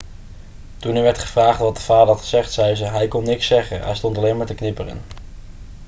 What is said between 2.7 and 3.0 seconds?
ze: